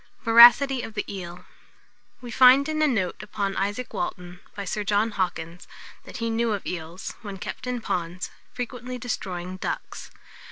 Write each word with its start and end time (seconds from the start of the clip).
VORACITY 0.25 0.81
OF 0.81 0.95
THE 0.95 1.05
EEL. 1.15 1.45
We 2.21 2.31
find 2.31 2.67
in 2.67 2.81
a 2.81 2.87
note 2.87 3.21
upon 3.21 3.55
Isaac 3.55 3.93
Walton, 3.93 4.39
by 4.55 4.65
Sir 4.65 4.83
John 4.83 5.11
Hawkins, 5.11 5.67
that 6.05 6.17
he 6.17 6.31
knew 6.31 6.53
of 6.53 6.65
eels, 6.65 7.13
when 7.21 7.37
kept 7.37 7.67
in 7.67 7.81
ponds, 7.81 8.31
frequently 8.51 8.97
destroying 8.97 9.57
ducks. 9.57 10.09